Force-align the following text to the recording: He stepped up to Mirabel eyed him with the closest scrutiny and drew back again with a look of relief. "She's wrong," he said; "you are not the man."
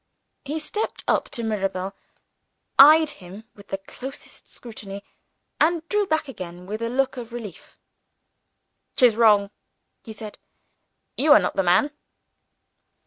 He 0.45 0.57
stepped 0.57 1.03
up 1.07 1.29
to 1.29 1.43
Mirabel 1.43 1.95
eyed 2.79 3.11
him 3.11 3.43
with 3.53 3.67
the 3.67 3.77
closest 3.77 4.47
scrutiny 4.49 5.03
and 5.59 5.87
drew 5.89 6.07
back 6.07 6.27
again 6.27 6.65
with 6.65 6.81
a 6.81 6.89
look 6.89 7.17
of 7.17 7.31
relief. 7.31 7.77
"She's 8.97 9.15
wrong," 9.15 9.51
he 10.03 10.11
said; 10.13 10.39
"you 11.17 11.31
are 11.33 11.39
not 11.39 11.55
the 11.55 11.61
man." 11.61 11.91